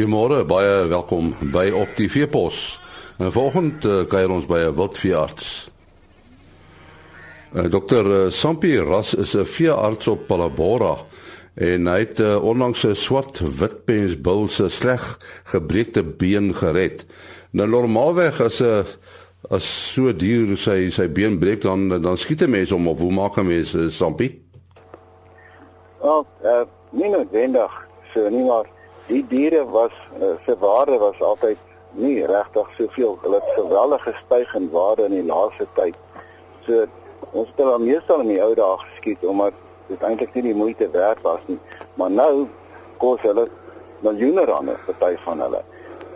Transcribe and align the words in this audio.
Goeiemôre, 0.00 0.46
baie 0.48 0.86
welkom 0.88 1.34
by 1.52 1.66
op 1.76 1.90
die 1.98 2.06
Veepos. 2.08 2.80
En 3.20 3.28
vanoggend 3.34 3.84
uh, 3.84 3.98
kuier 4.08 4.30
ons 4.32 4.46
by 4.48 4.62
'n 4.64 4.72
wildveearts. 4.72 5.68
Uh, 7.52 7.66
Dr. 7.68 8.32
Sampi 8.32 8.78
Ras 8.80 9.12
is 9.14 9.36
'n 9.36 9.44
veearts 9.44 10.08
op 10.08 10.24
Palabora 10.26 10.96
en 11.54 11.86
hy 11.86 11.98
het 11.98 12.20
uh, 12.20 12.40
onlangs 12.40 12.86
'n 12.86 12.94
swart 12.94 13.42
witpensbul 13.44 14.48
se 14.48 14.68
sleg 14.68 15.20
gebreekte 15.44 16.02
been 16.02 16.54
gered. 16.54 17.04
Nou 17.52 17.68
normaalweg 17.68 18.40
as 18.40 18.62
'n 18.62 18.84
as 19.50 19.92
so 19.92 20.16
dier 20.16 20.56
sy 20.56 20.88
sy 20.88 21.12
been 21.12 21.38
breek 21.38 21.60
dan 21.60 22.00
dan 22.00 22.16
skiet 22.16 22.40
'n 22.42 22.50
mens 22.50 22.70
hom 22.70 22.88
of 22.88 22.98
hoe 22.98 23.12
maak 23.12 23.36
'n 23.36 23.46
mens 23.46 23.74
uh, 23.74 23.90
Sampi? 23.90 24.42
Wel, 26.00 26.26
uh, 26.42 26.64
nie 26.90 27.10
noodwendig 27.10 27.88
so 28.14 28.28
nie 28.28 28.44
maar 28.44 28.79
die 29.06 29.26
diere 29.28 29.64
was 29.64 29.92
uh, 30.20 30.34
se 30.44 30.56
waarde 30.58 30.98
was 30.98 31.20
altyd 31.20 31.58
nie 31.90 32.26
regtig 32.26 32.68
soveel 32.76 33.18
hulle 33.22 33.40
het 33.40 33.54
geweldig 33.56 34.02
gestyg 34.02 34.54
in 34.54 34.70
waarde 34.70 35.04
in 35.04 35.16
die 35.18 35.24
laaste 35.24 35.66
tyd. 35.74 35.96
So 36.66 36.86
ons 37.30 37.48
het 37.56 37.66
al 37.66 37.78
meestal 37.78 38.20
in 38.20 38.32
die 38.34 38.42
ou 38.42 38.54
dae 38.54 38.78
geskiet 38.84 39.24
omdat 39.26 39.56
dit 39.88 40.02
eintlik 40.06 40.34
nie 40.34 40.42
die 40.50 40.54
moeite 40.54 40.90
werd 40.90 41.22
was 41.26 41.42
nie. 41.46 41.58
Maar 41.94 42.10
nou 42.10 42.48
kos 43.02 43.22
hulle 43.26 43.48
miljoene 44.04 44.44
rande 44.44 44.76
party 44.86 45.16
van 45.24 45.40
hulle. 45.40 45.62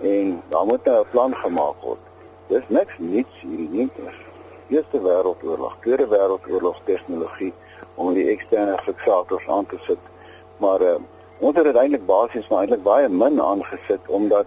En 0.03 0.43
daar 0.49 0.67
moet 0.67 0.85
nou 0.85 1.01
'n 1.01 1.11
plan 1.11 1.35
gemaak 1.35 1.83
word. 1.83 2.03
Dis 2.49 2.65
niks 2.69 2.95
niets 2.99 3.41
hierdie 3.41 3.69
nie. 3.69 3.91
Eerste 4.69 5.01
wêreldoorlog, 5.01 5.77
Tweede 5.81 6.07
wêreldoorlog 6.09 6.81
tegnologie 6.85 7.53
om 7.95 8.15
die 8.15 8.29
eksterne 8.29 8.79
fiksators 8.85 9.49
aan 9.49 9.67
te 9.67 9.79
sit. 9.87 9.99
Maar 10.57 10.81
uh, 10.81 10.95
Ons 11.39 11.57
het 11.57 11.77
eintlik 11.77 12.07
basies 12.07 12.49
maar 12.49 12.61
eintlik 12.61 12.83
baie 12.83 13.09
min 13.09 13.41
aangesit 13.43 14.07
omdat 14.07 14.47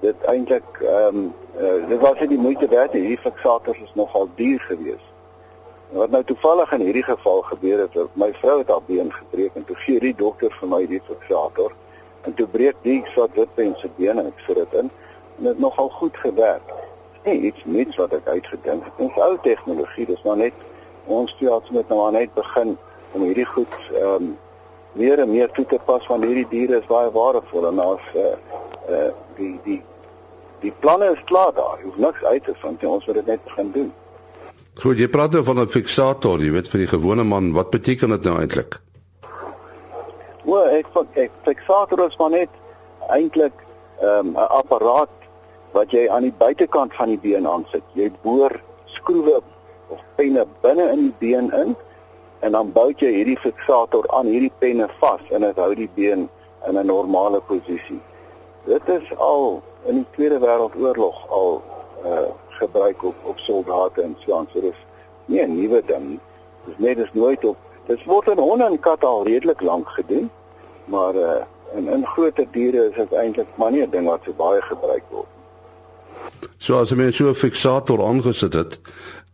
dit 0.00 0.26
eintlik 0.30 0.78
ehm 0.80 1.16
um, 1.16 1.32
uh, 1.60 1.88
dit 1.88 2.00
was 2.00 2.18
nie 2.20 2.28
die 2.28 2.38
moeite 2.38 2.68
werd 2.68 2.92
nie. 2.92 3.00
Hierdie 3.00 3.24
fiksators 3.30 3.78
is 3.78 3.94
nogal 3.94 4.28
duur 4.34 4.60
geweest. 4.60 5.10
Wat 5.92 6.10
nou 6.10 6.24
toevallig 6.24 6.72
in 6.72 6.80
hierdie 6.80 7.04
geval 7.04 7.42
gebeur 7.42 7.78
het, 7.78 7.98
my 8.12 8.32
vrou 8.40 8.58
het 8.58 8.68
haar 8.68 8.82
been 8.86 9.12
gebreek 9.12 9.54
en 9.54 9.64
toe 9.64 9.76
gee 9.76 10.00
die 10.00 10.14
dokter 10.14 10.54
vir 10.60 10.68
my 10.68 10.86
die 10.86 11.02
fiksator 11.06 11.74
en 12.22 12.34
toe 12.34 12.46
breek 12.46 12.78
die 12.82 13.02
swart 13.12 13.34
witpen 13.34 13.74
se 13.78 13.90
been 13.96 14.18
en 14.18 14.30
ek 14.30 14.40
sit 14.46 14.56
dit 14.56 14.78
in 14.80 14.90
en 15.38 15.50
dit 15.50 15.58
nogal 15.58 15.88
goed 15.88 16.16
gewerk. 16.16 16.72
Nee, 17.24 17.38
iets 17.50 17.64
niets 17.64 17.96
wat 17.96 18.14
ek 18.14 18.26
uitgedink 18.26 18.84
het. 18.84 19.02
Ons 19.02 19.18
ou 19.22 19.36
tegnologie, 19.42 20.06
dis 20.06 20.22
maar 20.22 20.36
net 20.36 20.64
ons 21.06 21.34
twee 21.36 21.50
het 21.52 21.70
met 21.70 21.88
nou 21.88 22.00
maar 22.00 22.12
net 22.12 22.34
begin 22.34 22.76
om 23.12 23.22
hierdie 23.22 23.46
goed 23.46 23.76
ehm 23.92 24.14
um, 24.14 24.32
meer 24.92 25.18
en 25.18 25.30
meer 25.30 25.50
toe 25.56 25.64
te 25.66 25.78
pas 25.86 26.06
want 26.06 26.24
hierdie 26.24 26.48
diere 26.50 26.80
is 26.80 26.86
baie 26.90 27.10
waardevol 27.10 27.68
en 27.70 27.78
as 27.78 28.12
uh, 28.14 28.34
uh 28.90 29.08
die 29.36 29.54
die 29.64 29.80
die 30.62 30.72
planne 30.80 31.08
is 31.12 31.22
klaar 31.26 31.52
daar. 31.56 31.78
Jy 31.80 31.88
hoef 31.88 31.98
niks 31.98 32.24
uit 32.24 32.44
te 32.44 32.54
vind, 32.62 32.84
ons 32.84 33.06
moet 33.06 33.18
dit 33.18 33.26
net 33.26 33.44
begin 33.44 33.72
doen. 33.74 33.92
Goed, 34.82 34.98
jy 34.98 35.08
praat 35.10 35.34
nou 35.34 35.42
van 35.44 35.58
'n 35.60 35.68
fiksator, 35.68 36.40
jy 36.40 36.52
weet 36.52 36.68
vir 36.68 36.84
die 36.84 36.92
gewone 36.92 37.24
man, 37.24 37.52
wat 37.52 37.70
beteken 37.70 38.08
dit 38.14 38.24
nou 38.24 38.38
eintlik? 38.40 38.80
O, 40.44 40.58
ek 40.58 40.86
ek 41.14 41.30
fiksator 41.44 42.06
is 42.06 42.16
maar 42.18 42.30
net 42.30 42.48
eintlik 43.08 43.52
ehm, 44.00 44.26
'n 44.26 44.36
um, 44.36 44.36
apparaat 44.36 45.10
wat 45.72 45.90
jy 45.90 46.08
aan 46.08 46.22
die 46.22 46.38
buitekant 46.38 46.94
van 46.94 47.08
die 47.08 47.18
been 47.18 47.46
aansit. 47.46 47.84
Jy 47.94 48.10
boor 48.22 48.52
skroewe 48.86 49.40
of 49.88 50.00
penne 50.16 50.46
binne 50.62 50.90
in 50.92 51.00
die 51.08 51.14
been 51.18 51.50
in 51.52 51.76
en 52.42 52.52
dan 52.52 52.72
bou 52.74 52.88
jy 52.98 53.10
hierdie 53.14 53.38
fiksator 53.38 54.08
aan 54.16 54.26
hierdie 54.26 54.52
penne 54.58 54.88
vas 55.00 55.22
en 55.30 55.44
dit 55.46 55.58
hou 55.62 55.74
die 55.78 55.90
been 55.94 56.28
in 56.68 56.78
'n 56.78 56.86
normale 56.86 57.40
posisie. 57.40 58.00
Dit 58.66 58.88
is 58.88 59.16
al 59.16 59.62
in 59.84 59.94
die 59.94 60.06
Tweede 60.14 60.38
Wêreldoorlog 60.38 61.28
al 61.28 61.62
uh 62.04 62.30
gebruik 62.48 63.02
op 63.02 63.14
op 63.22 63.38
soldate 63.38 64.02
en 64.02 64.16
so 64.18 64.36
aan. 64.36 64.48
So 64.52 64.60
dis 64.60 64.80
nie 65.24 65.42
'n 65.42 65.54
nuwe 65.60 65.82
ding 65.86 66.08
nie. 66.08 66.20
Dis 66.66 66.78
net 66.78 66.98
is 66.98 67.12
nooit 67.12 67.44
op 67.44 67.56
dit 67.86 68.04
word 68.04 68.28
in 68.28 68.38
honde 68.38 68.64
en 68.64 68.80
katte 68.80 69.06
al 69.06 69.24
redelik 69.24 69.60
lank 69.60 69.88
gedoen, 69.88 70.30
maar 70.84 71.14
uh 71.14 71.42
in 71.74 71.88
in 71.88 72.06
groter 72.06 72.46
diere 72.50 72.88
is 72.88 72.94
dit 72.94 73.12
eintlik 73.12 73.46
maar 73.54 73.70
nie 73.70 73.82
'n 73.82 73.90
ding 73.90 74.06
wat 74.06 74.20
so 74.24 74.32
baie 74.32 74.62
gebruik 74.62 75.02
word. 75.10 75.26
So 76.58 76.78
as 76.78 76.90
jy 76.90 76.96
mens 76.96 77.16
so 77.16 77.28
'n 77.28 77.34
fiksator 77.34 78.02
aangesit 78.02 78.52
het, 78.52 78.80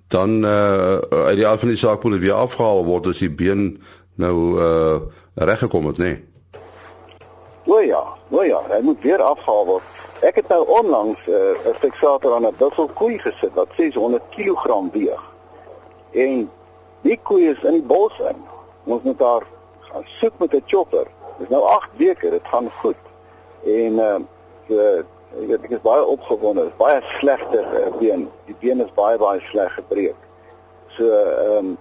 dan 0.08 0.44
uh 0.44 0.98
uit 0.98 1.36
die 1.36 1.46
af 1.46 1.60
van 1.60 1.68
die 1.68 1.76
saak 1.76 2.02
moet 2.02 2.20
weer 2.20 2.32
afgehaal 2.32 2.84
word 2.84 3.06
as 3.06 3.18
die 3.18 3.30
been 3.30 3.82
nou 4.14 4.60
uh 4.60 5.00
reggekom 5.34 5.86
het, 5.86 5.98
nê. 5.98 6.04
Nee. 6.04 6.24
O 7.68 7.78
ja, 7.80 8.02
o 8.30 8.42
ja, 8.42 8.60
hy 8.68 8.80
moet 8.82 9.02
weer 9.02 9.20
afgehaal 9.22 9.66
word. 9.66 9.82
Ek 10.24 10.38
het 10.40 10.48
nou 10.48 10.64
onlangs 10.66 11.20
'n 11.26 11.30
uh, 11.30 11.74
fiksator 11.78 12.34
aan 12.34 12.46
'n 12.46 12.56
buffelkoei 12.58 13.18
gesit 13.18 13.52
wat 13.54 13.68
600 13.76 14.22
kg 14.30 14.90
weeg. 14.92 15.22
En 16.10 16.50
die 17.00 17.18
koei 17.22 17.50
is 17.50 17.62
in 17.62 17.72
die 17.72 17.82
bos 17.82 18.18
in. 18.18 18.40
Ons 18.84 19.02
moet 19.02 19.18
daar 19.18 19.46
gaan 19.80 20.04
soek 20.06 20.32
met 20.38 20.52
'n 20.54 20.62
chopper. 20.66 21.06
Dis 21.38 21.48
nou 21.48 21.62
8 21.62 21.88
weke, 21.96 22.30
dit 22.30 22.46
gaan 22.50 22.70
goed. 22.70 23.02
En 23.64 23.92
uh 23.92 24.16
so 24.68 25.04
Ek 25.36 25.44
weet 25.48 25.64
ek 25.66 25.74
is 25.76 25.84
baie 25.84 26.04
opgewonde. 26.04 26.64
Dit 26.64 26.72
is 26.72 26.80
baie 26.80 27.00
slegte 27.18 27.60
uh, 27.60 27.90
been. 28.00 28.28
Die 28.46 28.56
been 28.62 28.80
is 28.80 28.92
baie 28.96 29.18
baie 29.20 29.40
sleg 29.50 29.74
gebreek. 29.76 30.16
So 30.96 31.04
ehm 31.04 31.58
um, 31.58 31.76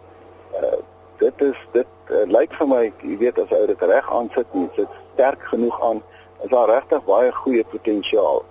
uh, 0.59 0.79
dit 1.21 1.41
is 1.41 1.61
dit 1.73 2.11
uh, 2.11 2.25
lyk 2.27 2.53
vir 2.59 2.67
my, 2.67 2.81
jy 3.01 3.15
weet 3.23 3.39
as 3.41 3.53
ou 3.55 3.65
dit 3.69 3.85
reg 3.89 4.11
aansit 4.13 4.51
en 4.53 4.67
dit 4.75 4.97
sterk 5.13 5.47
genoeg 5.49 5.77
aan, 5.81 6.03
is 6.43 6.51
daar 6.51 6.69
regtig 6.69 7.05
baie 7.07 7.31
goeie 7.39 7.63
potensiaal. 7.71 8.43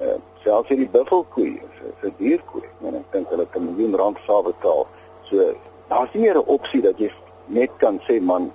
Uh, 0.00 0.16
selfs 0.42 0.72
hierdie 0.72 0.88
buffelkoei, 0.90 1.60
is 1.90 2.08
'n 2.08 2.14
dierkoei. 2.18 2.64
En 2.80 2.96
ek 3.02 3.12
dink 3.12 3.28
hulle 3.28 3.46
kan 3.52 3.62
'n 3.62 3.74
miljoen 3.74 3.98
rand 4.00 4.18
sal 4.26 4.42
betaal. 4.42 4.86
So 5.28 5.52
daar's 5.92 6.14
nie 6.14 6.32
'n 6.32 6.42
opsie 6.46 6.82
dat 6.82 6.98
jy 6.98 7.12
net 7.46 7.70
kan 7.76 8.00
sê 8.08 8.20
man, 8.20 8.52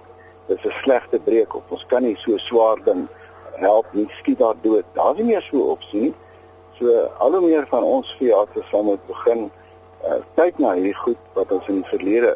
dis 0.48 0.66
'n 0.66 0.74
slegte 0.82 1.20
breek 1.20 1.56
of 1.56 1.64
ons 1.70 1.86
kan 1.86 2.04
nie 2.04 2.18
so 2.18 2.38
swaar 2.38 2.84
ding 2.84 3.08
help 3.60 3.94
nie 3.94 4.08
skiet 4.20 4.40
daar 4.40 4.56
dood. 4.62 4.84
Daar's 4.94 5.18
nie 5.18 5.26
meer 5.26 5.42
so 5.42 5.72
opsie 5.76 6.02
nie. 6.02 6.14
So 6.80 7.10
al 7.18 7.32
hoe 7.32 7.42
meer 7.42 7.68
van 7.68 7.84
ons 7.84 8.16
veeartse 8.20 8.64
sal 8.70 8.84
moet 8.84 9.06
begin 9.08 9.50
uh, 10.06 10.20
kyk 10.36 10.58
na 10.60 10.74
hierdie 10.74 10.98
goed 11.04 11.22
wat 11.34 11.52
ons 11.52 11.68
in 11.72 11.82
die 11.82 11.92
verlede 11.92 12.36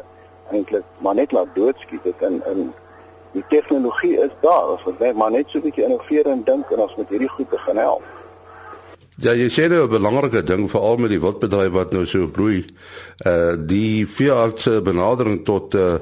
eintlik 0.50 0.86
maar 0.98 1.14
net 1.14 1.32
laat 1.32 1.52
doodskiet 1.54 2.04
het 2.08 2.22
in 2.28 2.40
in 2.52 2.72
die 3.32 3.44
tegnologie 3.48 4.16
is 4.18 4.32
daar. 4.40 4.72
Ons 4.72 4.84
moet 4.84 4.98
net 4.98 5.16
maar 5.16 5.30
net 5.30 5.50
so 5.50 5.58
'n 5.58 5.62
bietjie 5.62 5.84
innoveer 5.84 6.26
en 6.26 6.42
dink 6.44 6.70
en 6.70 6.80
ons 6.80 6.96
moet 6.96 7.08
hierdie 7.08 7.28
goed 7.28 7.48
begin 7.48 7.76
help. 7.76 8.02
Ja, 9.20 9.34
jy 9.36 9.50
sê 9.52 9.66
nou 9.68 9.84
'n 9.84 9.90
belangrike 9.92 10.40
ding 10.42 10.70
veral 10.70 10.96
met 10.96 11.10
die 11.10 11.20
wildbedryf 11.20 11.72
wat 11.72 11.90
nou 11.92 12.06
so 12.06 12.26
bloei. 12.26 12.64
Uh 13.26 13.52
die 13.58 14.06
veeartse 14.08 14.80
benadering 14.80 15.44
tot 15.44 15.74
uh 15.74 15.98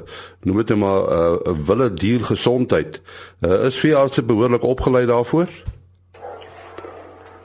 noem 0.46 0.56
dit 0.62 0.68
nou 0.68 0.78
maar 0.78 1.02
'n 1.02 1.50
uh, 1.50 1.66
wille 1.66 1.90
dier 1.94 2.20
gesondheid. 2.20 3.00
Uh 3.42 3.66
is 3.66 3.80
veeartse 3.80 4.22
behoorlik 4.22 4.62
opgelei 4.62 5.06
daarvoor? 5.06 5.48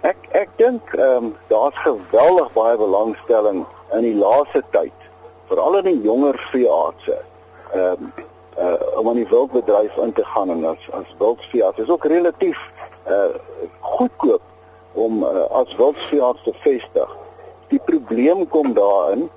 Ek 0.01 0.17
ek 0.31 0.49
dink 0.57 0.93
ehm 0.93 1.23
um, 1.23 1.35
daar's 1.49 1.77
geweldig 1.81 2.53
baie 2.53 2.77
belangstelling 2.77 3.65
in 3.97 4.01
die 4.01 4.15
laaste 4.15 4.63
tyd, 4.69 4.99
veral 5.49 5.77
in 5.77 5.85
die 5.85 6.01
jonger 6.01 6.37
veeartse. 6.51 7.17
Ehm 7.73 7.97
um, 7.97 8.13
uh 8.61 8.99
om 8.99 9.07
aan 9.09 9.21
die 9.25 9.29
wildbedryf 9.29 9.97
in 9.97 10.13
te 10.13 10.25
gaan 10.25 10.49
en 10.49 10.65
as 10.65 10.89
as 10.91 11.15
wildveearts 11.17 11.79
is 11.79 11.89
ook 11.89 12.05
relatief 12.05 12.59
uh 13.07 13.33
goedkoop 13.79 14.52
om 14.93 15.23
uh, 15.23 15.45
as 15.49 15.75
wildveearts 15.75 16.43
te 16.43 16.53
vestig. 16.63 17.15
Die 17.67 17.81
probleem 17.85 18.47
kom 18.47 18.73
daarin 18.73 19.29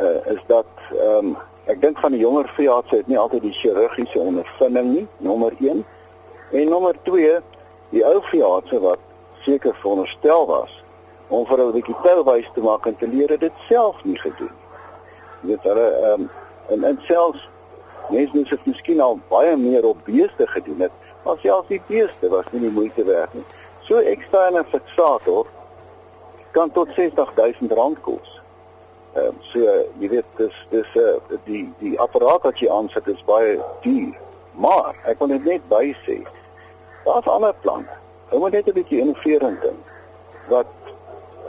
uh, 0.00 0.32
is 0.34 0.42
dat 0.46 0.66
ehm 0.90 1.32
um, 1.32 1.36
ek 1.70 1.78
dink 1.82 1.98
van 2.02 2.10
die 2.10 2.20
jonger 2.20 2.48
veeartse 2.56 2.96
het 2.96 3.06
nie 3.06 3.18
altyd 3.18 3.44
die 3.46 3.54
chirurgiese 3.54 4.18
ondervinding 4.18 4.88
nie, 4.90 5.06
nommer 5.22 5.54
1. 5.60 5.84
En 6.50 6.68
nommer 6.68 6.96
2, 7.06 7.36
die 7.92 8.02
ou 8.06 8.16
veeartse 8.26 8.80
wat 8.82 8.98
seker 9.44 9.76
veronderstel 9.78 10.46
was 10.48 10.72
om 11.28 11.46
vir 11.46 11.58
hulle 11.58 11.70
'n 11.70 11.78
bietjie 11.78 12.00
touwys 12.02 12.48
te 12.54 12.60
maak 12.60 12.86
en 12.86 12.96
te 12.96 13.08
leer 13.08 13.38
dit 13.38 13.52
self 13.68 14.04
nie 14.04 14.18
gedoen. 14.18 14.50
Jy 15.42 15.48
weet 15.48 15.62
hulle 15.62 15.86
ehm 15.90 16.20
um, 16.20 16.30
en 16.68 16.84
en 16.84 16.98
selfs 17.06 17.48
mense 18.10 18.36
moet 18.36 18.50
dit 18.50 18.66
miskien 18.66 19.00
al 19.00 19.18
baie 19.28 19.56
meer 19.56 19.84
op 19.86 20.04
beeste 20.04 20.46
gedoen 20.46 20.80
het, 20.80 20.92
maar 21.24 21.38
selfs 21.42 21.68
die 21.68 21.82
beeste 21.86 22.28
was 22.28 22.44
nie 22.50 22.60
die 22.60 22.74
moeite 22.74 23.04
werd 23.04 23.34
nie. 23.34 23.44
So 23.90 23.98
eksterne 23.98 24.64
fiksator 24.70 25.46
kan 26.50 26.70
tot 26.70 26.88
R60000 26.94 28.00
kos. 28.00 28.28
Ehm 29.14 29.26
um, 29.26 29.38
so 29.42 29.58
jy 29.98 30.08
weet 30.12 30.28
dis 30.38 30.54
dis 30.70 30.92
uh, 30.94 31.16
die 31.48 31.64
die 31.80 31.96
apparaat 31.98 32.46
wat 32.46 32.62
jy 32.62 32.68
aansit 32.70 33.10
is 33.10 33.24
baie 33.26 33.56
duur. 33.82 34.14
Maar 34.62 34.94
ek 35.10 35.18
wil 35.18 35.34
net 35.34 35.66
by 35.72 35.90
sê 36.04 36.20
daar's 37.02 37.26
ander 37.34 37.54
planne. 37.66 37.98
Ons 38.30 38.44
moet 38.44 38.54
net 38.54 38.70
'n 38.70 38.78
bietjie 38.78 39.02
innoverend 39.02 39.58
dink 39.66 39.90
wat 40.54 40.70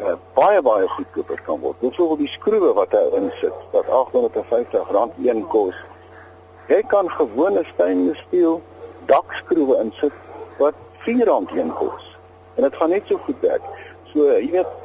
uh, 0.02 0.18
baie 0.34 0.62
baie 0.66 0.88
goedkoper 0.98 1.46
kan 1.46 1.62
word. 1.62 1.78
Byvoorbeeld 1.80 2.26
die 2.26 2.34
skroewe 2.38 2.74
wat 2.74 2.98
hy 2.98 3.06
insit 3.22 3.58
wat 3.78 3.86
R850 3.86 5.22
een 5.30 5.48
kos. 5.48 5.78
Jy 6.74 6.82
kan 6.90 7.10
gewone 7.22 7.62
stainless 7.74 8.26
steel 8.26 8.62
dakskroewe 9.06 9.78
insit 9.86 10.18
wat 10.58 10.74
R4 11.06 11.54
een 11.54 11.74
kos. 11.78 12.11
En 12.56 12.64
dit 12.64 12.76
gaan 12.76 12.90
net 12.90 13.04
so 13.08 13.18
goed 13.18 13.40
werk. 13.40 13.66
So 14.14 14.28
jy 14.38 14.52
weet 14.52 14.80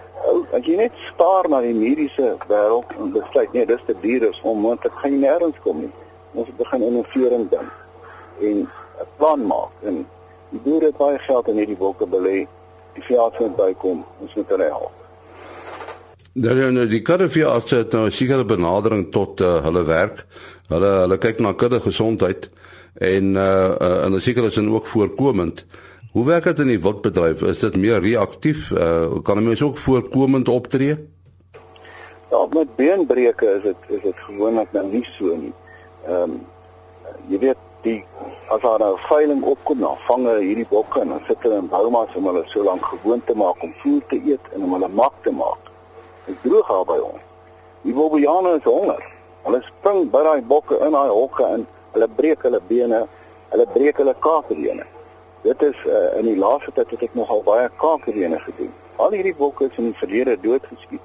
as 0.57 0.67
jy 0.67 0.77
net 0.77 0.93
staar 1.13 1.49
na 1.53 1.61
die 1.61 1.75
mediese 1.75 2.35
wêreld 2.49 2.93
en 2.99 3.13
besluit 3.15 3.53
nee, 3.53 3.67
dis 3.67 3.87
te 3.87 3.95
duur 4.03 4.29
is 4.31 4.43
onmoontlik 4.43 4.93
gaan 5.01 5.13
jy 5.13 5.23
nêrens 5.23 5.63
kom 5.65 5.81
nie. 5.85 5.93
Ons 6.35 6.49
moet 6.51 6.61
begin 6.65 6.87
innoverend 6.91 7.51
dink 7.51 7.73
en 8.41 8.69
'n 9.01 9.09
plan 9.17 9.47
maak 9.47 9.73
en 9.83 10.07
die 10.51 10.61
boere 10.65 10.87
het 10.87 10.97
baie 10.97 11.19
geld 11.19 11.49
in 11.49 11.57
hierdie 11.57 11.77
bokke 11.77 12.07
belê. 12.07 12.47
Die 12.95 13.03
veearts 13.03 13.39
moet 13.39 13.57
bykom, 13.57 14.05
ons 14.21 14.35
moet 14.35 14.49
hulle 14.49 14.65
help. 14.65 14.93
Daar 16.33 16.57
ja, 16.57 16.71
nou 16.71 16.87
die 16.87 17.03
kuddeveearts 17.03 17.71
het 17.71 17.93
nou 17.93 18.07
'n 18.07 18.13
sekere 18.13 18.45
benadering 18.45 19.13
tot 19.13 19.41
uh, 19.41 19.63
hulle 19.65 19.85
werk. 19.85 20.27
Hulle 20.69 20.91
hulle 21.03 21.19
kyk 21.19 21.39
na 21.41 21.53
kudde 21.53 21.81
gesondheid 21.81 22.51
en 22.95 23.35
uh, 23.35 23.75
uh 23.81 24.05
en 24.05 24.21
seker 24.21 24.45
is 24.45 24.55
dit 24.55 24.69
ook 24.69 24.87
voorkomend. 24.87 25.65
Hoe 26.17 26.25
werk 26.25 26.45
dit 26.49 26.59
in 26.59 26.71
die 26.73 26.79
wildbedryf? 26.81 27.43
Is 27.45 27.59
dit 27.61 27.75
meer 27.77 27.99
reaktief? 28.01 28.71
Uh 28.73 29.21
kan 29.23 29.37
'n 29.37 29.45
mens 29.45 29.63
ook 29.63 29.79
voorkomend 29.79 30.49
optree? 30.49 31.09
Ja, 32.31 32.47
met 32.51 32.77
beenbreuke 32.77 33.47
is 33.57 33.63
dit 33.63 33.77
is 33.87 34.03
dit 34.03 34.17
gewoonlik 34.17 34.73
nou 34.73 34.87
nie 34.87 35.05
so 35.05 35.37
nie. 35.37 35.53
Ehm 36.07 36.23
um, 36.23 36.47
jy 37.29 37.39
weet 37.39 37.61
die 37.83 38.05
as 38.49 38.61
daar 38.61 38.79
nou 38.79 38.97
veiling 38.99 39.43
opkom, 39.43 39.81
dan 39.81 39.97
vang 40.07 40.25
hulle 40.27 40.41
hierdie 40.41 40.67
bokke 40.69 41.01
en 41.01 41.09
dan 41.09 41.21
sit 41.27 41.37
hulle 41.41 41.57
in 41.57 41.69
boumas 41.69 42.15
om 42.15 42.27
hulle 42.27 42.43
so 42.47 42.63
lank 42.63 42.85
gewoon 42.85 43.25
te 43.25 43.35
maak 43.35 43.63
om 43.63 43.75
voer 43.83 44.03
te 44.09 44.21
eet 44.25 44.49
en 44.55 44.63
om 44.63 44.73
hulle 44.73 44.89
mak 44.89 45.13
te 45.23 45.33
maak. 45.33 45.71
Dit 46.25 46.37
droog 46.43 46.71
al 46.71 46.85
by 46.85 46.99
ons. 47.13 47.23
Die 47.83 47.93
bobbejane 47.93 48.57
is 48.57 48.65
honger. 48.65 49.05
Hulle 49.43 49.63
spring 49.63 50.11
by 50.11 50.23
daai 50.23 50.43
bokke 50.43 50.81
in 50.81 50.93
daai 50.93 51.09
hokke 51.09 51.45
en 51.45 51.67
hulle 51.93 52.09
breek 52.09 52.43
hulle 52.43 52.61
bene, 52.69 53.07
hulle 53.49 53.67
breek 53.73 53.97
hulle 53.97 54.15
kaakbene. 54.19 54.96
Dit 55.47 55.63
is 55.63 55.85
uh, 55.87 56.19
in 56.19 56.25
die 56.27 56.39
laaste 56.39 56.73
tyd 56.75 56.91
het 56.91 57.03
ek 57.07 57.13
nogal 57.15 57.43
baie 57.47 57.69
kaakbene 57.79 58.39
gedoen. 58.43 58.73
Al 58.99 59.13
hierdie 59.15 59.35
bokke 59.39 59.69
is 59.69 59.77
in 59.79 59.93
die 59.93 59.99
verlede 60.01 60.33
doodgeskiet. 60.43 61.05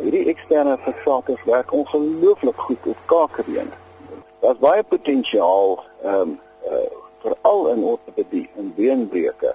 Hierdie 0.00 0.24
eksterne 0.32 0.74
fiksators 0.82 1.44
werk 1.46 1.70
ongelooflik 1.76 2.58
goed 2.66 2.88
op 2.90 3.04
kaakbene. 3.12 3.70
Daar's 4.42 4.58
baie 4.58 4.82
potensiaal 4.82 5.76
ehm 6.02 6.32
um, 6.32 6.32
uh, 6.66 6.88
veral 7.22 7.68
in 7.70 7.84
ortopedie 7.86 8.48
en 8.58 8.72
beenbreuke 8.74 9.54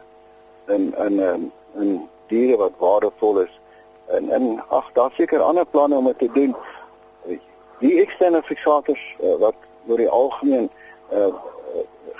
en 0.71 0.94
en 0.95 1.19
ehm 1.19 1.44
um, 1.44 1.51
en 1.75 1.92
diere 2.31 2.56
wat 2.63 2.80
waardevol 2.80 3.42
is 3.44 3.59
en 4.15 4.30
en 4.30 4.45
ag 4.80 4.88
daar 4.94 5.12
seker 5.19 5.44
ander 5.44 5.65
planne 5.65 5.98
om 6.00 6.13
te 6.18 6.30
doen. 6.33 6.56
Die 7.83 8.00
eksterne 8.06 8.39
fiksators 8.44 9.04
uh, 9.19 9.36
wat 9.44 9.68
oor 9.88 10.00
die 10.00 10.09
algemeen 10.09 10.69
uh, 11.12 11.33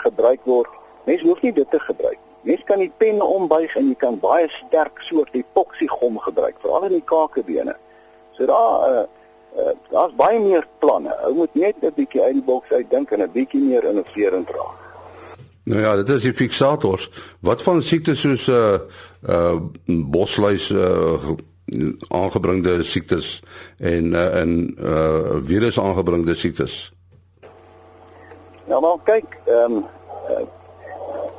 gebruik 0.04 0.44
word. 0.44 0.76
Mens 1.08 1.22
hoef 1.24 1.42
nie 1.42 1.54
dit 1.56 1.70
te 1.72 1.80
gebruik. 1.80 2.20
Mens 2.48 2.64
kan 2.68 2.80
die 2.84 2.92
pen 3.00 3.22
ombuig 3.24 3.76
en 3.80 3.88
jy 3.88 3.96
kan 4.00 4.20
baie 4.20 4.48
sterk 4.52 5.00
soort 5.08 5.36
epoxy 5.36 5.88
gom 5.88 6.20
gebruik, 6.20 6.58
veral 6.64 6.88
in 6.90 6.98
die 6.98 7.06
kakebene. 7.08 7.76
So 8.36 8.48
daar 8.50 8.84
uh, 8.88 9.06
uh, 9.56 9.76
daar's 9.92 10.16
baie 10.20 10.40
meer 10.40 10.68
planne. 10.84 11.16
Ou 11.28 11.34
moet 11.36 11.56
net 11.56 11.80
'n 11.82 11.94
bietjie 11.96 12.24
uit 12.24 12.34
die 12.40 12.44
boks 12.44 12.72
uitdink 12.72 13.12
en 13.12 13.24
'n 13.24 13.32
bietjie 13.32 13.62
meer 13.62 13.84
innoverend 13.84 14.50
raak. 14.50 14.84
Nou 15.64 15.82
ja, 15.82 15.96
dit 15.96 16.10
is 16.10 16.24
die 16.24 16.34
fiksators. 16.34 17.10
Wat 17.40 17.64
van 17.64 17.82
siektes 17.84 18.20
soos 18.20 18.48
uh 18.48 18.80
uh 19.30 19.56
bosluis 19.86 20.70
uh 20.70 21.36
aangebringde 22.08 22.84
siektes 22.84 23.44
en 23.78 24.14
uh, 24.14 24.40
en 24.42 24.76
uh 24.80 25.40
virus 25.44 25.80
aangebringde 25.80 26.36
siektes? 26.36 26.94
Nou 28.68 28.82
maar 28.82 29.00
kyk, 29.04 29.40
ehm 29.46 29.72
um, 29.72 29.86
uh, 30.30 30.48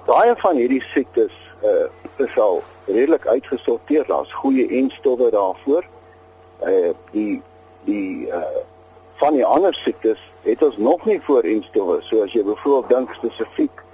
baie 0.08 0.34
van 0.36 0.56
hierdie 0.56 0.82
siektes 0.92 1.34
uh 1.62 1.86
is 2.18 2.38
al 2.38 2.62
redelik 2.86 3.26
uitgesorteer. 3.26 4.06
Daar's 4.06 4.32
goeie 4.32 4.66
enstowwe 4.80 5.30
daarvoor. 5.30 5.84
Uh 6.62 6.94
die 7.10 7.42
die 7.84 8.26
uh 8.26 8.64
van 9.20 9.34
die 9.34 9.44
ander 9.44 9.74
siektes 9.74 10.20
het 10.42 10.62
ons 10.62 10.76
nog 10.76 11.04
nie 11.04 11.20
voor 11.22 11.42
enstowwe. 11.42 11.98
So 12.02 12.22
as 12.22 12.32
jy 12.32 12.42
byvoorbeeld 12.46 12.88
dink 12.88 13.14
spesifiek 13.18 13.84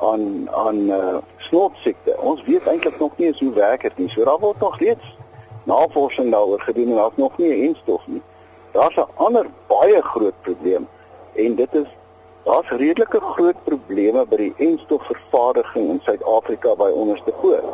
aan 0.00 0.50
aan 0.50 0.78
uh 0.88 1.18
snotsiekte. 1.48 2.16
Ons 2.20 2.44
weet 2.46 2.66
eintlik 2.66 2.98
nog 3.00 3.16
nie 3.16 3.34
hoe 3.38 3.52
werk 3.52 3.82
dit 3.82 3.98
nie. 3.98 4.08
So 4.08 4.24
daar 4.24 4.38
word 4.38 4.60
nog 4.60 4.74
steeds 4.74 5.16
navorsing 5.64 6.30
daaroor 6.30 6.60
gedoen 6.60 6.88
en 6.88 6.96
daar's 7.02 7.16
nog 7.16 7.38
nie 7.38 7.50
'n 7.50 7.68
enstof 7.68 8.06
nie. 8.06 8.22
Daar's 8.72 8.96
'n 8.96 9.10
ander 9.14 9.46
baie 9.66 10.02
groot 10.02 10.40
probleem 10.40 10.88
en 11.34 11.54
dit 11.54 11.74
is 11.74 11.88
Daar's 12.44 12.68
redelike 12.68 13.20
groot 13.20 13.56
probleme 13.64 14.26
by 14.28 14.36
die 14.36 14.54
enstofvervaardiging 14.66 15.86
in 15.94 16.00
Suid-Afrika 16.04 16.74
by 16.76 16.90
onderste 16.92 17.32
poort. 17.40 17.64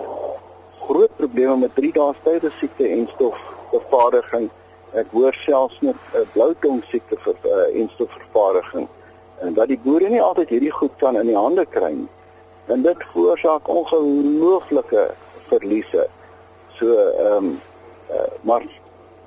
Groot 0.84 1.16
probleme 1.16 1.56
met 1.64 1.74
3 1.74 1.90
dae 1.96 2.12
stywe 2.20 2.50
siekte 2.58 2.86
enstofvervaardiging. 2.86 4.46
Ek 5.02 5.10
hoor 5.10 5.34
selfs 5.34 5.80
met 5.82 5.98
'n 6.14 6.22
bloutong 6.36 6.84
siekte 6.86 7.18
vir 7.24 7.34
uh, 7.50 7.80
enstofvervaardiging 7.82 8.86
en 9.42 9.54
dat 9.58 9.68
die 9.74 9.80
boere 9.82 10.08
nie 10.08 10.22
altyd 10.22 10.54
hierdie 10.54 10.72
goed 10.78 10.94
kan 11.02 11.18
in 11.18 11.26
die 11.26 11.36
hande 11.36 11.66
kry 11.66 11.90
nie. 11.90 12.08
En 12.66 12.86
dit 12.86 13.04
veroorsaak 13.12 13.68
ongelooflike 13.68 15.10
verliese. 15.50 16.06
So 16.78 16.94
ehm 16.94 17.36
um, 17.36 17.60
uh, 18.10 18.30
maar 18.40 18.62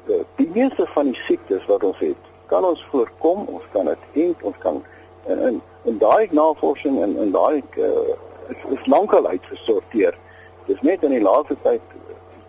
uh, 0.07 0.23
die 0.35 0.49
meeste 0.53 0.87
van 0.95 1.11
die 1.11 1.21
siektes 1.27 1.65
wat 1.65 1.83
ons 1.83 1.99
het, 1.99 2.31
kan 2.47 2.63
ons 2.63 2.87
voorkom, 2.91 3.43
ons 3.45 3.67
kan 3.71 3.85
dit 3.91 4.23
ent, 4.23 4.43
ons 4.43 4.57
kan 4.63 4.83
en 5.27 5.39
en, 5.47 5.61
en 5.85 5.97
daai 5.97 6.27
navorsing 6.31 7.01
en 7.03 7.17
en 7.17 7.31
daai 7.31 7.63
uh, 7.77 8.15
is, 8.49 8.61
is 8.77 8.85
lankal 8.85 9.27
uitgesorteer. 9.27 10.17
Dis 10.65 10.81
net 10.81 11.03
in 11.03 11.15
die 11.15 11.23
laaste 11.23 11.57
tyd 11.63 11.81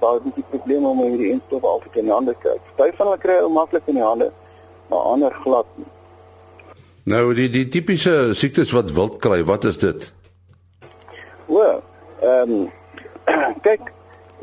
daar 0.01 0.21
is 0.25 0.35
die 0.35 0.45
probleem 0.51 0.85
om 0.85 1.01
hierdie 1.01 1.31
instof 1.33 1.65
altyd 1.65 1.97
in 1.97 2.09
die 2.09 2.13
hande 2.13 2.35
kry. 2.43 2.57
Party 2.77 2.97
van 2.99 3.07
hulle 3.07 3.21
kry 3.23 3.39
ou 3.41 3.51
maklik 3.53 3.87
in 3.89 3.99
die 3.99 4.05
hande, 4.05 4.31
maar 4.91 5.11
ander 5.15 5.37
glad 5.45 5.67
nie. 5.81 5.89
Nou 7.05 7.25
die 7.37 7.49
die 7.53 7.67
tipiese 7.69 8.35
siektes 8.37 8.73
wat 8.77 8.93
wild 8.97 9.19
kry, 9.25 9.43
wat 9.45 9.65
is 9.71 9.81
dit? 9.81 10.13
O, 11.47 11.65
ehm 12.21 12.55
um, 12.59 12.71
kyk, 13.67 13.91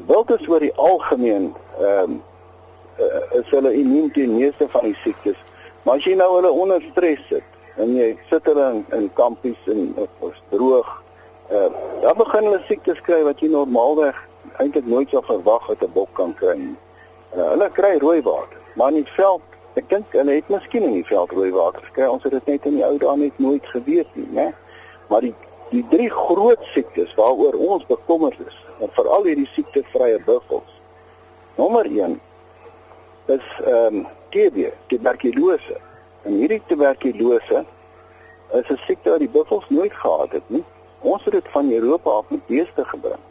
wild 0.09 0.33
is 0.33 0.47
oor 0.49 0.63
die 0.63 0.73
algemeen 0.75 1.51
ehm 1.79 2.17
um, 2.17 2.19
uh, 3.01 3.39
is 3.39 3.49
hulle 3.53 3.73
immuun 3.73 4.11
teen 4.17 4.35
meeste 4.37 4.67
van 4.69 4.85
die 4.89 4.97
siektes. 5.03 5.37
Maar 5.83 5.97
as 5.97 6.05
jy 6.05 6.13
nou 6.17 6.29
hulle 6.35 6.51
onder 6.51 6.83
stres 6.91 7.21
sit, 7.29 7.50
en 7.77 7.95
jy 7.95 8.09
sit 8.29 8.45
hulle 8.49 8.67
in, 8.73 8.81
in 8.97 9.07
kampies 9.13 9.69
en 9.71 9.93
of 10.19 10.39
droog. 10.49 10.89
Uh, 11.51 11.67
dan 12.01 12.17
begin 12.17 12.47
hulle 12.47 12.61
siektes 12.67 12.99
kry 13.07 13.21
wat 13.27 13.39
jy 13.43 13.51
normaalweg 13.51 14.17
eintlik 14.63 14.87
nooit 14.87 15.09
sou 15.11 15.23
verwag 15.27 15.67
het 15.67 15.83
'n 15.83 15.91
bok 15.93 16.13
kan 16.13 16.33
kry. 16.33 16.57
Uh, 17.35 17.49
hulle 17.53 17.69
kry 17.71 17.97
rooi 17.97 18.21
water, 18.21 18.59
maar 18.75 18.91
in 18.91 19.03
die 19.03 19.13
veld, 19.15 19.41
ek 19.75 19.89
dink 19.89 20.11
hulle 20.11 20.31
het 20.31 20.49
miskien 20.49 20.83
in 20.83 20.93
die 20.99 21.07
veld 21.07 21.31
rooi 21.31 21.51
water 21.51 21.83
gekry. 21.83 22.07
Ons 22.07 22.23
het 22.23 22.31
dit 22.31 22.45
net 22.45 22.65
in 22.65 22.75
die 22.75 22.85
ou 22.85 22.97
dae 22.97 23.17
net 23.17 23.39
nooit 23.39 23.65
geweet 23.65 24.15
nie, 24.15 24.27
né? 24.31 24.51
Maar 25.07 25.21
die 25.21 25.35
die 25.71 25.85
drie 25.89 26.09
groot 26.09 26.63
siektes 26.73 27.13
waaroor 27.15 27.55
ons 27.55 27.85
bekommerd 27.87 28.39
is, 28.47 28.57
veral 28.91 29.23
hierdie 29.23 29.47
siektevrye 29.53 30.19
buffels. 30.25 30.81
Nommer 31.55 31.85
1 31.85 32.19
is 33.25 33.47
ehm 33.63 33.95
um, 33.95 34.07
TB, 34.31 34.71
tuberkulose. 34.87 35.77
En 36.21 36.33
hierdie 36.33 36.61
tuberkulose 36.67 37.65
is 38.51 38.69
'n 38.69 38.77
siekte 38.77 39.09
wat 39.09 39.19
die 39.19 39.29
buffels 39.29 39.65
nooit 39.69 39.93
gehad 39.93 40.31
het 40.31 40.47
nie. 40.47 40.63
Ons 40.99 41.23
het 41.23 41.33
dit 41.33 41.47
van 41.49 41.71
Europa 41.71 42.09
af 42.09 42.29
met 42.29 42.45
beeste 42.45 42.85
gebring. 42.85 43.23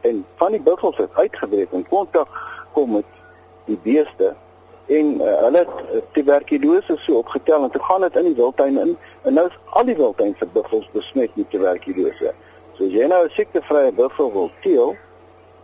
En 0.00 0.26
van 0.36 0.50
die 0.50 0.60
buffels 0.60 0.96
het 0.96 1.10
uitgebreek 1.12 1.72
en 1.72 1.88
kontak 1.88 2.28
kom 2.72 2.92
met 2.92 3.04
die 3.64 3.78
beeste 3.82 4.34
en 4.86 5.14
uh, 5.14 5.36
hulle 5.40 5.58
het 5.58 5.68
uh, 5.92 6.00
tuberkulose 6.12 6.96
so 6.96 7.16
opgetel 7.18 7.62
en 7.62 7.70
toe 7.70 7.82
gaan 7.82 8.00
dit 8.00 8.16
in 8.16 8.24
die 8.24 8.34
wildtuin 8.34 8.78
in 8.78 8.96
en 9.22 9.34
nou 9.34 9.46
is 9.46 9.58
al 9.64 9.84
die 9.84 9.96
wildtuin 9.96 10.34
se 10.38 10.46
buffels 10.46 10.90
besmet 10.92 11.36
met 11.36 11.50
tuberkulose. 11.50 12.34
So 12.76 12.84
as 12.84 12.92
jy 12.92 13.06
nou 13.06 13.24
'n 13.24 13.30
siektevrye 13.30 13.92
buffel 13.92 14.32
wil 14.32 14.50
teel, 14.60 14.96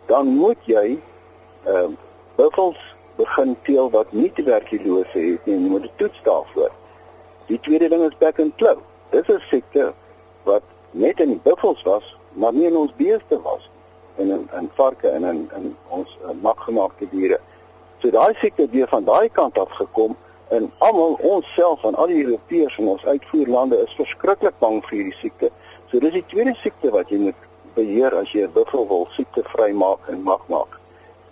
dan 0.05 0.27
moet 0.27 0.57
jy 0.65 0.99
ehm 1.65 1.91
uh, 1.91 1.97
buffels 2.35 2.90
begin 3.15 3.55
teel 3.63 3.89
wat 3.89 4.11
nie 4.11 4.31
tuberkulose 4.33 5.19
het 5.19 5.45
nie, 5.45 5.55
jy 5.55 5.69
moet 5.69 5.81
dit 5.81 5.97
toets 5.97 6.21
daarvoor. 6.23 6.71
Die 7.47 7.59
tweede 7.59 7.89
ding 7.89 8.03
is 8.07 8.17
back 8.17 8.39
and 8.39 8.55
claw. 8.55 8.79
Dis 9.11 9.27
'n 9.27 9.41
siekte 9.49 9.93
wat 10.43 10.63
net 10.91 11.19
in 11.19 11.29
die 11.29 11.41
buffels 11.43 11.83
was, 11.83 12.15
maar 12.33 12.53
nie 12.53 12.65
in 12.65 12.75
ons 12.75 12.93
beeste 12.95 13.41
was 13.41 13.69
en 14.15 14.29
in 14.29 14.49
in 14.59 14.69
varke 14.75 15.07
en 15.07 15.23
in 15.23 15.49
in 15.55 15.75
ons 15.87 16.17
uh, 16.23 16.31
makgemaakte 16.41 17.07
diere. 17.09 17.39
So 17.99 18.09
daai 18.09 18.33
siekte 18.35 18.61
het 18.61 18.71
weer 18.71 18.87
van 18.87 19.03
daai 19.03 19.29
kant 19.29 19.57
af 19.59 19.71
gekom 19.71 20.15
en 20.49 20.71
almal 20.77 21.17
onsself 21.21 21.83
en 21.83 21.95
al 21.95 22.07
die 22.07 22.23
Europeërs 22.25 22.77
en 22.77 22.87
ons 22.87 23.05
uitvoerlande 23.05 23.77
is 23.83 23.95
verskriklik 23.95 24.57
bang 24.59 24.81
vir 24.85 24.97
hierdie 24.97 25.19
siekte. 25.19 25.51
So 25.91 25.99
dis 25.99 26.11
die 26.11 26.25
tweede 26.27 26.55
siekte 26.63 26.91
wat 26.91 27.09
jy 27.09 27.17
moet 27.17 27.47
beheer 27.75 28.15
as 28.15 28.31
jy 28.31 28.43
'n 28.47 28.53
buffel 28.53 28.87
wil 28.87 29.07
siekte 29.15 29.43
vry 29.53 29.71
maak 29.71 30.07
en 30.07 30.23
mag 30.23 30.47
maak. 30.47 30.80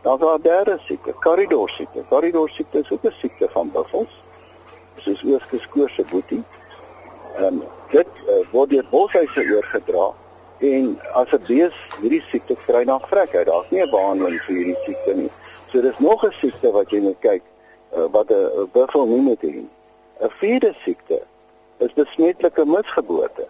Dan 0.02 0.20
daar 0.20 0.42
derde 0.42 0.78
siekte, 0.86 1.14
korridor 1.14 1.70
siekte. 1.70 2.04
Korridor 2.10 2.50
siekte 2.50 2.80
is 2.80 2.92
ook 2.92 3.04
'n 3.04 3.14
siekte 3.20 3.50
van 3.52 3.72
buffels. 3.72 4.24
Dit 4.96 5.06
is 5.06 5.24
oorgeskoorse 5.24 6.04
boetie. 6.10 6.44
Ehm 7.36 7.46
um, 7.46 7.64
dit 7.90 8.08
uh, 8.28 8.52
word 8.52 8.70
deur 8.70 8.86
boshuise 8.90 9.56
oorgedra 9.56 10.14
En 10.60 11.00
as 11.14 11.32
'n 11.32 11.44
bees 11.48 11.76
hierdie 12.02 12.22
siekte 12.22 12.56
kry, 12.66 12.84
dan 12.84 13.00
vrek 13.08 13.32
hy. 13.32 13.44
Daar's 13.44 13.70
nie 13.70 13.82
'n 13.82 13.90
behandeling 13.90 14.42
vir 14.44 14.56
hierdie 14.56 14.82
siekte 14.84 15.14
nie. 15.16 15.32
So 15.72 15.82
dis 15.82 16.00
nog 16.00 16.26
'n 16.26 16.32
siekte 16.32 16.72
wat 16.72 16.92
jy 16.92 17.00
moet 17.00 17.20
kyk 17.20 17.44
uh, 17.96 18.06
wat 18.12 18.32
'n 18.32 18.70
buffel 18.74 19.06
nie 19.06 19.22
moet 19.22 19.42
hê. 19.42 19.64
'n 20.20 20.30
Vierde 20.40 20.76
siekte 20.84 21.22
is 21.78 21.94
besmetlike 21.94 22.66
misgeboorte. 22.66 23.48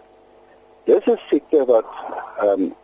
Dis 0.84 1.04
'n 1.06 1.18
siekte 1.28 1.64
wat 1.64 1.84
ehm 2.38 2.48
um, 2.48 2.74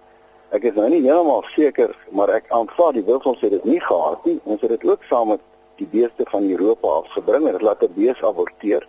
ek 0.51 0.63
is 0.63 0.75
nou 0.75 0.89
nie 0.89 1.03
heeltemal 1.03 1.45
seker, 1.55 1.95
maar 2.11 2.31
ek 2.31 2.51
aanvaar 2.55 2.93
die 2.93 3.05
buffels 3.07 3.41
het 3.41 3.51
dit 3.51 3.65
nie 3.65 3.81
gehad 3.81 4.25
nie. 4.25 4.39
Ons 4.45 4.61
het 4.61 4.71
dit 4.71 4.85
ook 4.85 5.03
saam 5.11 5.29
met 5.35 5.43
die 5.77 5.89
beeste 5.91 6.25
van 6.31 6.51
Europa 6.51 6.89
afgebring 7.03 7.47
en 7.47 7.53
dit 7.59 7.63
laat 7.63 7.83
'n 7.83 7.93
bees 7.95 8.23
aborteer. 8.23 8.87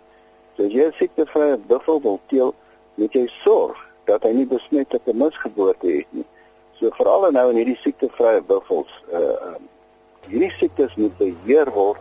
So 0.56 0.64
as 0.64 0.72
jy 0.72 0.86
'n 0.86 0.92
siektevrye 0.92 1.58
buffel 1.66 2.00
wil 2.00 2.20
teel, 2.28 2.54
moet 2.94 3.12
jy 3.12 3.26
sorg 3.44 3.76
dat 4.04 4.22
hy 4.22 4.32
nie 4.32 4.46
besmetlike 4.46 5.12
misgeboorte 5.14 5.86
het 5.86 6.06
nie. 6.10 6.24
So 6.78 6.90
veral 6.90 7.30
nou 7.30 7.50
in 7.50 7.56
hierdie 7.56 7.80
siektevrye 7.82 8.42
buffels, 8.42 8.92
uh 9.12 9.18
uh 9.18 9.58
hierdie 10.28 10.52
siektes 10.58 10.94
moet 10.94 11.16
beheer 11.18 11.70
word 11.72 12.00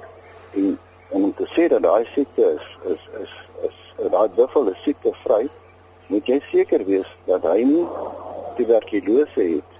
en 0.54 0.80
om 1.10 1.34
te 1.34 1.46
sê 1.56 1.68
dat 1.68 1.84
daai 1.84 2.06
siekte 2.14 2.44
is 2.58 2.68
is 2.94 3.04
is, 3.22 3.34
is 3.70 4.12
daai 4.12 4.30
buffel 4.36 4.68
is 4.72 4.82
siektevry, 4.84 5.48
moet 6.08 6.28
jy 6.28 6.40
seker 6.52 6.84
wees 6.86 7.08
dat 7.26 7.44
hy 7.44 7.64
nie 7.64 7.86
tuberkulose 8.58 9.50
het 9.56 9.76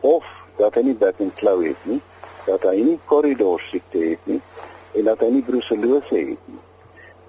of 0.00 0.26
dat 0.58 0.74
hy 0.74 0.82
nie 0.90 0.98
back 0.98 1.20
and 1.20 1.34
claw 1.40 1.62
het 1.64 1.86
nie 1.88 2.02
dat 2.46 2.64
hy 2.66 2.76
nie 2.82 2.98
korridor 3.10 3.62
siekte 3.70 4.00
het 4.02 4.30
nie 4.30 4.40
en 4.98 5.08
dat 5.08 5.22
hy 5.22 5.30
nie 5.36 5.44
brucellose 5.46 6.14
het 6.14 6.48
nie. 6.50 6.60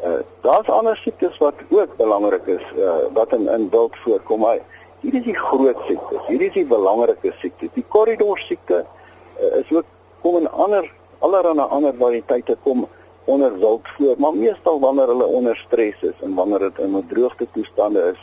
Uh 0.04 0.20
daar's 0.44 0.70
ander 0.74 0.98
siektes 0.98 1.38
wat 1.40 1.62
ook 1.70 1.98
belangrik 1.98 2.48
is 2.58 2.66
uh 2.78 2.96
wat 3.14 3.34
in 3.38 3.48
in 3.48 3.70
wild 3.70 3.96
voorkom. 4.04 4.40
Maar 4.40 4.60
hier 5.00 5.14
is 5.14 5.24
die 5.24 5.38
groot 5.38 5.80
siektes. 5.88 6.26
Hier 6.28 6.42
is 6.42 6.54
die 6.54 6.66
belangrike 6.66 7.34
siektes. 7.40 7.72
Die 7.74 7.86
korridor 7.88 8.38
siekte 8.38 8.84
uh, 8.84 9.56
is 9.62 9.72
ook 9.72 9.86
kom 10.22 10.42
in 10.42 10.50
ander 10.52 10.92
allerlei 11.20 11.68
ander 11.70 11.96
variëteite 12.00 12.58
kom 12.64 12.88
onder 13.26 13.54
wild 13.60 13.88
voor, 13.96 14.16
maar 14.18 14.36
meestal 14.36 14.80
wanneer 14.80 15.08
hulle 15.08 15.26
onder 15.26 15.56
stres 15.56 16.02
is 16.02 16.18
en 16.22 16.34
wanneer 16.36 16.60
dit 16.60 16.80
in 16.80 16.98
'n 16.98 17.08
droogte 17.08 17.48
toestande 17.54 18.02
is 18.12 18.20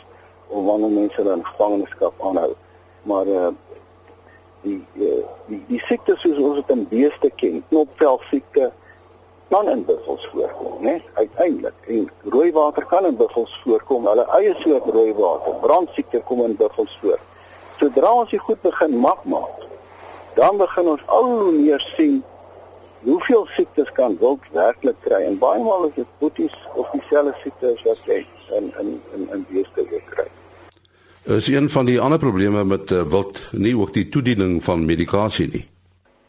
of 0.51 0.65
wanneer 0.65 0.93
mense 0.93 1.21
in 1.21 1.45
gevangenskap 1.45 2.13
aanhou. 2.29 2.53
Maar 3.09 3.27
uh 3.27 3.51
die 4.61 4.83
uh, 4.93 5.23
die 5.49 5.63
die 5.67 5.79
siektes 5.87 6.21
soos 6.21 6.37
ons 6.37 6.59
dit 6.61 6.75
in 6.75 6.85
beeste 6.91 7.31
ken, 7.41 7.63
knopvel 7.69 8.19
siekte 8.29 8.69
kan 9.51 9.69
in 9.69 9.81
buffels 9.85 10.27
voorkom, 10.31 10.77
né? 10.85 11.01
Uiteindelik. 11.13 11.73
En 11.87 12.11
rooi 12.23 12.51
water 12.55 12.85
kan 12.85 13.05
in 13.05 13.17
buffels 13.19 13.61
voorkom. 13.63 14.05
Hulle 14.07 14.25
eie 14.37 14.53
soort 14.59 14.85
rooi 14.85 15.13
water, 15.13 15.57
brandsiekte 15.65 16.21
kom 16.29 16.43
in 16.45 16.55
buffels 16.55 16.97
voor. 17.01 17.19
Sodra 17.81 18.13
ons 18.13 18.29
dit 18.29 18.39
goed 18.39 18.61
begin 18.61 18.95
mak 19.03 19.23
maak, 19.23 19.65
dan 20.37 20.57
begin 20.61 20.93
ons 20.93 21.03
al 21.05 21.27
hoe 21.39 21.51
meer 21.51 21.83
sien 21.97 22.21
hoeveel 23.03 23.47
siektes 23.57 23.91
kan 23.91 24.17
wild 24.21 24.45
werklik 24.53 24.99
kry 25.01 25.23
en 25.25 25.39
baie 25.41 25.63
maal 25.65 25.87
is 25.87 25.95
dit 25.95 26.11
boeties 26.21 26.53
of 26.77 26.89
dieselfde 26.93 27.33
siektes 27.41 27.81
wat 27.87 28.05
jy 28.05 28.21
in 28.59 28.69
in 28.79 28.93
in 29.17 29.27
in 29.33 29.45
beeste 29.49 29.87
kry. 30.13 30.27
Is 31.23 31.47
een 31.47 31.69
van 31.69 31.85
die 31.85 31.99
ander 31.99 32.19
probleme 32.19 32.63
met 32.63 32.91
uh, 32.91 33.01
wild 33.03 33.47
nie 33.51 33.77
ook 33.77 33.93
die 33.93 34.09
toediening 34.09 34.63
van 34.63 34.85
medikasie 34.85 35.49
nie. 35.51 35.69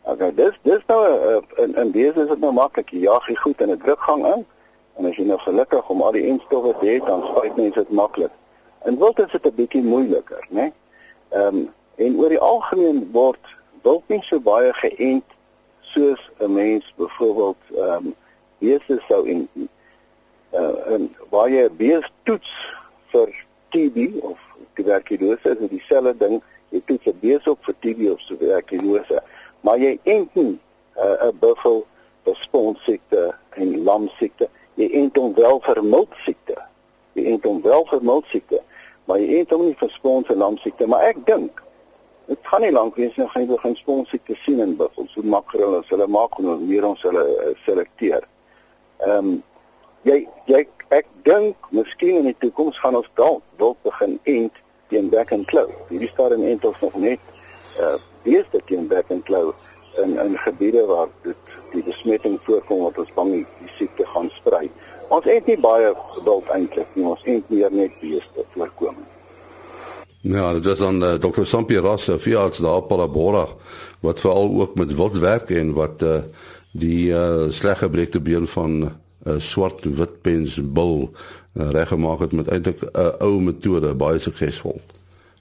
Okay, 0.03 0.35
dis 0.35 0.59
dis 0.63 0.83
nou 0.87 0.99
uh, 1.07 1.39
in 1.65 1.75
in 1.75 1.91
beeste 1.91 2.21
is 2.21 2.29
dit 2.29 2.41
nou 2.41 2.53
maklik. 2.53 2.91
Jy 2.93 3.01
jag 3.01 3.27
jy 3.27 3.35
goed 3.35 3.61
in 3.61 3.71
'n 3.71 3.79
drukgang 3.79 4.27
in 4.35 4.45
en 4.97 5.09
as 5.09 5.17
jy 5.17 5.25
nou 5.25 5.39
gelukkig 5.39 5.89
om 5.89 6.03
al 6.03 6.13
die 6.13 6.27
enstowwe 6.29 6.75
hê, 6.81 6.99
dan 7.07 7.25
spuit 7.31 7.57
mense 7.57 7.79
dit 7.79 7.91
maklik. 7.91 8.31
In 8.85 8.99
wild 8.99 9.19
is 9.19 9.33
dit 9.33 9.47
'n 9.47 9.55
bietjie 9.55 9.83
moeiliker, 9.83 10.47
né? 10.51 10.73
Ehm 11.29 11.57
um, 11.57 11.71
en 11.97 12.17
oor 12.17 12.29
die 12.29 12.39
algemeen 12.41 13.09
word 13.13 13.57
wild 13.83 14.05
nie 14.09 14.23
so 14.23 14.41
baie 14.41 14.73
geënt 14.73 15.29
soos 15.81 16.31
'n 16.39 16.53
mens 16.53 16.95
byvoorbeeld 16.97 17.63
ehm 17.77 18.07
um, 18.07 18.15
beeste 18.59 19.01
sou 19.09 19.25
in 19.27 19.49
uh, 20.53 20.93
en 20.93 21.17
waar 21.31 21.49
jy 21.49 21.65
'n 21.65 21.77
bees 21.77 22.13
toets 22.23 22.53
vir 23.09 23.29
TB 23.71 24.21
of 24.21 24.39
tuberkulose 24.75 25.55
is 25.55 25.71
dieselfde 25.71 26.15
ding 26.19 26.43
jy 26.71 26.83
toets 26.87 27.07
'n 27.07 27.19
bees 27.21 27.47
op 27.47 27.65
vir 27.65 27.75
TB 27.81 28.11
of 28.13 28.27
tuberkulose 28.27 29.23
maar 29.61 29.79
jy 29.79 29.99
ent 30.03 30.35
nie 30.35 30.59
uh, 30.97 31.05
'n 31.05 31.29
uh, 31.29 31.33
buffel 31.41 31.87
vir 32.25 32.37
sponsiekte 32.41 33.35
en 33.51 33.83
lamsiekte 33.85 34.49
jy 34.75 34.89
ent 35.03 35.17
hom 35.17 35.35
wel 35.35 35.61
vir 35.61 35.83
miltsiekte 35.85 36.57
jy 37.13 37.25
ent 37.35 37.45
hom 37.45 37.63
wel 37.63 37.85
vir 37.91 38.03
miltsiekte 38.03 38.63
maar 39.05 39.19
jy 39.19 39.39
ent 39.39 39.51
hom 39.51 39.67
nie 39.67 39.77
vir 39.79 39.91
spons 39.91 40.29
en 40.29 40.39
lamsiekte 40.39 40.87
maar 40.87 41.05
ek 41.13 41.27
dink 41.27 41.63
Dit 42.27 42.39
gaan 42.43 42.61
nie 42.61 42.71
lank 42.71 42.95
wees 42.97 43.17
nie, 43.19 43.27
gaan 43.29 43.43
jy 43.43 43.49
begin 43.51 43.75
sponsiekte 43.77 44.37
sien 44.45 44.61
in 44.63 44.77
buffels. 44.79 45.15
Hoe 45.19 45.25
makro 45.27 45.73
as 45.81 45.89
hulle 45.91 46.07
maak 46.07 46.39
hoe 46.39 46.55
meer 46.61 46.87
ons 46.87 47.03
hulle 47.03 47.25
uh, 47.29 47.51
selekteer. 47.67 48.29
Ehm 49.03 49.19
um, 49.19 49.33
jy 50.09 50.27
jy 50.51 50.65
ek 50.93 51.07
dink 51.25 51.57
miskien 51.71 52.21
in 52.21 52.31
die 52.31 52.39
toekoms 52.45 52.79
gaan 52.83 52.99
ons 52.99 53.11
dalk 53.21 53.43
wil 53.59 53.77
begin 53.87 54.19
ent 54.25 54.59
teen 54.93 55.09
back 55.09 55.33
and 55.33 55.47
claw. 55.49 55.69
Hierdie 55.89 56.11
stadium 56.13 56.45
ent 56.45 56.65
ons 56.69 56.81
nog 56.85 56.97
net 57.01 57.21
uh 57.79 57.95
eh, 57.95 57.99
beeste 58.25 58.61
teen 58.69 58.89
back 58.89 59.11
and 59.11 59.25
claw 59.25 59.53
in 60.03 60.19
in 60.19 60.37
gebiede 60.39 60.85
waar 60.87 61.09
dit 61.23 61.57
die 61.73 61.83
besmetting 61.83 62.39
voorkom 62.45 62.85
wat 62.85 62.99
ons 62.99 63.15
bang 63.17 63.33
die, 63.39 63.47
die 63.61 63.73
siekte 63.79 64.07
gaan 64.13 64.29
sprei. 64.37 64.69
Ons 65.13 65.27
ent 65.29 65.49
nie 65.49 65.59
baie 65.61 65.93
geduld 66.17 66.49
eintlik 66.53 66.95
nie. 66.95 67.07
Ons 67.09 67.25
ent 67.25 67.49
meer 67.51 67.73
net 67.73 67.97
beeste 68.01 68.45
voorkomend. 68.55 69.09
Ja, 70.23 70.53
dit 70.55 70.67
is 70.71 70.79
dan 70.79 71.03
uh, 71.03 71.15
Dr. 71.19 71.43
Sampi 71.45 71.81
Ross, 71.83 72.11
veearts 72.23 72.61
daar 72.63 72.85
op 72.85 72.89
Palabora 72.89 73.47
wat 74.01 74.21
veral 74.23 74.53
ook 74.61 74.75
met 74.79 74.95
wild 74.95 75.19
werk 75.19 75.51
en 75.51 75.73
wat 75.75 76.03
uh, 76.03 76.21
die 76.73 77.11
uh, 77.11 77.49
sleggebreekte 77.51 78.21
been 78.21 78.47
van 78.47 78.71
'n 78.71 79.02
uh, 79.27 79.39
swart 79.39 79.85
witpens 79.85 80.59
bil 80.63 81.11
uh, 81.11 81.71
reggemaak 81.71 82.21
het 82.21 82.33
met 82.33 82.49
eintlik 82.49 82.83
'n 82.83 82.89
uh, 82.99 83.15
ou 83.21 83.41
metode, 83.41 83.95
baie 83.95 84.19
suksesvol. 84.19 84.81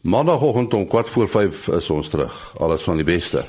Maandagoggend 0.02 0.74
om 0.74 0.88
4 0.90 1.06
voor 1.06 1.30
5 1.30 1.68
is 1.68 1.90
ons 1.90 2.10
terug. 2.10 2.56
Alles 2.58 2.82
van 2.82 2.96
die 2.96 3.06
beste. 3.06 3.46